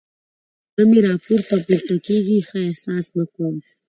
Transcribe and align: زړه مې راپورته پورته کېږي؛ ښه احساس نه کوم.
زړه 0.73 0.83
مې 0.89 0.99
راپورته 1.07 1.55
پورته 1.65 1.95
کېږي؛ 2.05 2.37
ښه 2.47 2.59
احساس 2.69 3.05
نه 3.17 3.25
کوم. 3.33 3.55